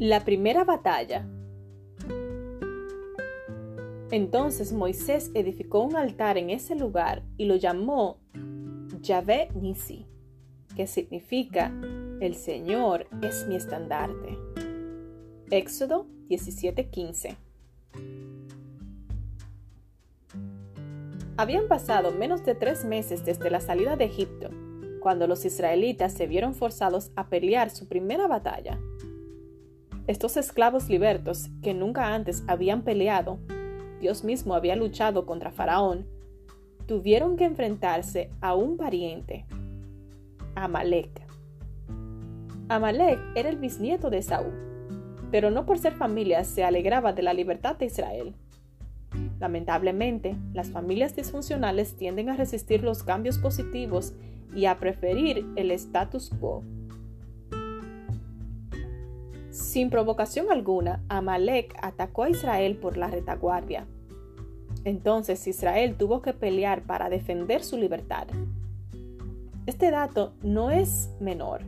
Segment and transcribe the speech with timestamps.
[0.00, 1.28] La primera batalla.
[4.10, 8.16] Entonces Moisés edificó un altar en ese lugar y lo llamó
[9.02, 10.06] Yahvé Nisi,
[10.74, 11.70] que significa
[12.22, 14.38] El Señor es mi estandarte.
[15.50, 17.36] Éxodo 17:15.
[21.36, 24.48] Habían pasado menos de tres meses desde la salida de Egipto,
[25.02, 28.80] cuando los israelitas se vieron forzados a pelear su primera batalla.
[30.10, 33.38] Estos esclavos libertos, que nunca antes habían peleado,
[34.00, 36.04] Dios mismo había luchado contra Faraón,
[36.86, 39.46] tuvieron que enfrentarse a un pariente,
[40.56, 41.12] Amalek.
[42.68, 44.52] Amalek era el bisnieto de Saúl,
[45.30, 48.34] pero no por ser familia se alegraba de la libertad de Israel.
[49.38, 54.12] Lamentablemente, las familias disfuncionales tienden a resistir los cambios positivos
[54.56, 56.64] y a preferir el status quo.
[59.50, 63.86] Sin provocación alguna, Amalek atacó a Israel por la retaguardia.
[64.84, 68.28] Entonces Israel tuvo que pelear para defender su libertad.
[69.66, 71.62] Este dato no es menor.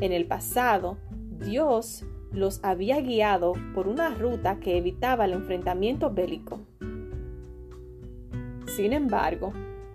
[0.00, 0.96] En el pasado,
[1.44, 6.60] Dios los había guiado por una ruta que evitaba el enfrentamiento bélico.
[8.66, 9.52] Sin embargo,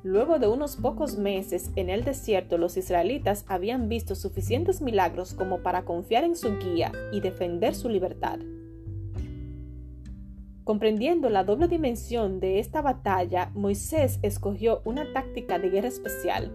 [0.08, 5.60] Luego de unos pocos meses en el desierto, los israelitas habían visto suficientes milagros como
[5.60, 8.40] para confiar en su guía y defender su libertad.
[10.64, 16.54] Comprendiendo la doble dimensión de esta batalla, Moisés escogió una táctica de guerra especial.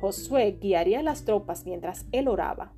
[0.00, 2.72] Josué guiaría las tropas mientras él oraba.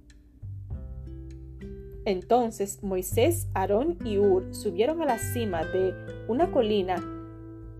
[2.07, 5.93] Entonces Moisés, Aarón y Ur subieron a la cima de
[6.29, 7.20] una colina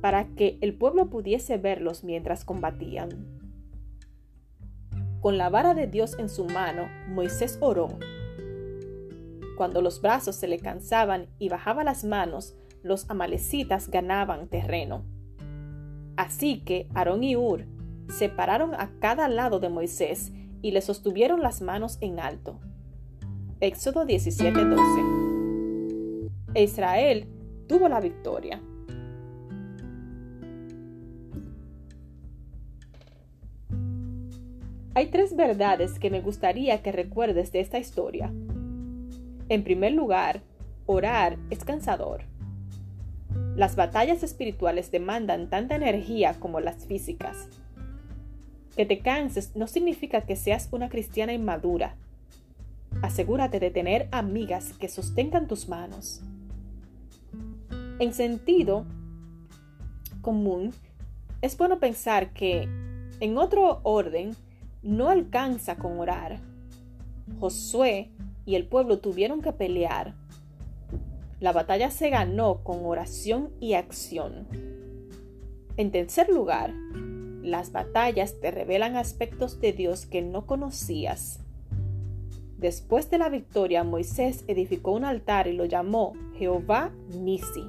[0.01, 3.41] para que el pueblo pudiese verlos mientras combatían.
[5.21, 7.89] Con la vara de Dios en su mano, Moisés oró.
[9.57, 15.05] Cuando los brazos se le cansaban y bajaba las manos, los amalecitas ganaban terreno.
[16.17, 17.67] Así que Aarón y Ur
[18.09, 22.59] se pararon a cada lado de Moisés y le sostuvieron las manos en alto.
[23.61, 26.31] Éxodo 17:12.
[26.55, 27.29] Israel
[27.69, 28.61] tuvo la victoria.
[34.93, 38.33] Hay tres verdades que me gustaría que recuerdes de esta historia.
[39.49, 40.43] En primer lugar,
[40.87, 42.23] orar es cansador.
[43.55, 47.49] Las batallas espirituales demandan tanta energía como las físicas.
[48.77, 51.95] Que te canses no significa que seas una cristiana inmadura.
[53.01, 56.21] Asegúrate de tener amigas que sostengan tus manos.
[58.01, 58.87] En sentido
[60.21, 60.73] común,
[61.43, 62.69] es bueno pensar que,
[63.21, 64.35] en otro orden,
[64.83, 66.41] no alcanza con orar.
[67.39, 68.11] Josué
[68.45, 70.15] y el pueblo tuvieron que pelear.
[71.39, 74.47] La batalla se ganó con oración y acción.
[75.77, 76.75] En tercer lugar,
[77.43, 81.41] las batallas te revelan aspectos de Dios que no conocías.
[82.59, 87.65] Después de la victoria, Moisés edificó un altar y lo llamó Jehová Nisi.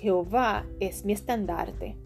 [0.00, 1.96] Jehová es mi estandarte.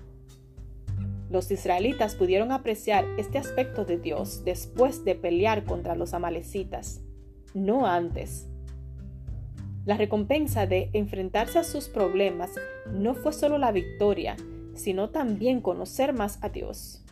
[1.30, 7.02] Los israelitas pudieron apreciar este aspecto de Dios después de pelear contra los amalecitas,
[7.52, 8.48] no antes.
[9.84, 12.50] La recompensa de enfrentarse a sus problemas
[12.90, 14.36] no fue solo la victoria,
[14.74, 17.04] sino también conocer más a Dios.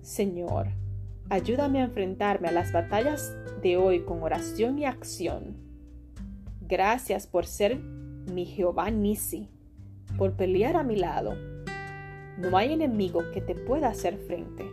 [0.00, 0.68] Señor,
[1.28, 5.56] ayúdame a enfrentarme a las batallas de hoy con oración y acción.
[6.62, 9.50] Gracias por ser mi Jehová Nisi,
[10.16, 11.57] por pelear a mi lado
[12.38, 14.64] no hay enemigo que te pueda hacer frente.